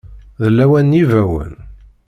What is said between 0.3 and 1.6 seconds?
D lawan n yibawen.